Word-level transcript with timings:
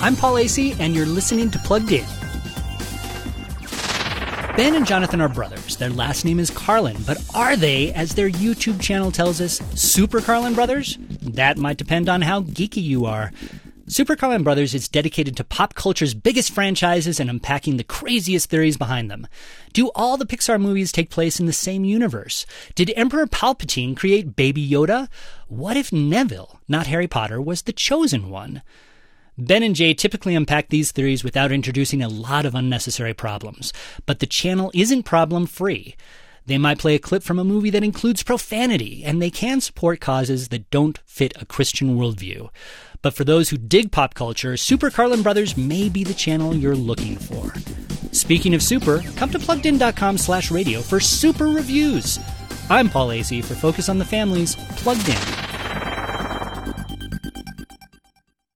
I'm 0.00 0.14
Paul 0.14 0.34
Asay, 0.34 0.78
and 0.78 0.94
you're 0.94 1.06
listening 1.06 1.50
to 1.50 1.58
Plugged 1.58 1.90
In. 1.90 2.06
Ben 4.56 4.76
and 4.76 4.86
Jonathan 4.86 5.20
are 5.20 5.28
brothers. 5.28 5.76
Their 5.76 5.90
last 5.90 6.24
name 6.24 6.38
is 6.38 6.50
Carlin, 6.50 6.96
but 7.04 7.20
are 7.34 7.56
they, 7.56 7.92
as 7.94 8.14
their 8.14 8.30
YouTube 8.30 8.80
channel 8.80 9.10
tells 9.10 9.40
us, 9.40 9.60
Super 9.74 10.20
Carlin 10.20 10.54
Brothers? 10.54 10.98
That 11.20 11.58
might 11.58 11.78
depend 11.78 12.08
on 12.08 12.22
how 12.22 12.42
geeky 12.42 12.82
you 12.82 13.06
are. 13.06 13.32
Super 13.88 14.14
Carlin 14.14 14.44
Brothers 14.44 14.72
is 14.72 14.88
dedicated 14.88 15.36
to 15.36 15.44
pop 15.44 15.74
culture's 15.74 16.14
biggest 16.14 16.52
franchises 16.52 17.18
and 17.18 17.28
unpacking 17.28 17.76
the 17.76 17.84
craziest 17.84 18.50
theories 18.50 18.76
behind 18.76 19.10
them. 19.10 19.26
Do 19.72 19.90
all 19.96 20.16
the 20.16 20.26
Pixar 20.26 20.60
movies 20.60 20.92
take 20.92 21.10
place 21.10 21.40
in 21.40 21.46
the 21.46 21.52
same 21.52 21.84
universe? 21.84 22.46
Did 22.76 22.92
Emperor 22.94 23.26
Palpatine 23.26 23.96
create 23.96 24.36
Baby 24.36 24.68
Yoda? 24.68 25.08
What 25.48 25.76
if 25.76 25.92
Neville, 25.92 26.60
not 26.68 26.86
Harry 26.86 27.08
Potter, 27.08 27.42
was 27.42 27.62
the 27.62 27.72
chosen 27.72 28.30
one? 28.30 28.62
Ben 29.40 29.62
and 29.62 29.76
Jay 29.76 29.94
typically 29.94 30.34
unpack 30.34 30.68
these 30.68 30.90
theories 30.90 31.22
without 31.22 31.52
introducing 31.52 32.02
a 32.02 32.08
lot 32.08 32.44
of 32.44 32.56
unnecessary 32.56 33.14
problems, 33.14 33.72
but 34.04 34.18
the 34.18 34.26
channel 34.26 34.72
isn't 34.74 35.04
problem 35.04 35.46
free. 35.46 35.94
They 36.46 36.58
might 36.58 36.80
play 36.80 36.96
a 36.96 36.98
clip 36.98 37.22
from 37.22 37.38
a 37.38 37.44
movie 37.44 37.70
that 37.70 37.84
includes 37.84 38.24
profanity, 38.24 39.04
and 39.04 39.22
they 39.22 39.30
can 39.30 39.60
support 39.60 40.00
causes 40.00 40.48
that 40.48 40.68
don't 40.70 40.98
fit 41.06 41.40
a 41.40 41.46
Christian 41.46 41.96
worldview. 41.96 42.48
But 43.00 43.14
for 43.14 43.22
those 43.22 43.50
who 43.50 43.58
dig 43.58 43.92
pop 43.92 44.14
culture, 44.14 44.56
Super 44.56 44.90
Carlin 44.90 45.22
Brothers 45.22 45.56
may 45.56 45.88
be 45.88 46.02
the 46.02 46.14
channel 46.14 46.52
you're 46.52 46.74
looking 46.74 47.16
for. 47.16 47.52
Speaking 48.10 48.56
of 48.56 48.62
super, 48.62 49.02
come 49.14 49.30
to 49.30 49.38
pluggedin.com 49.38 50.18
slash 50.18 50.50
radio 50.50 50.80
for 50.80 50.98
super 50.98 51.46
reviews. 51.46 52.18
I'm 52.68 52.88
Paul 52.88 53.10
Asay 53.10 53.44
for 53.44 53.54
Focus 53.54 53.88
on 53.88 53.98
the 53.98 54.04
Family's 54.04 54.56
Plugged 54.56 55.08
In. 55.08 55.47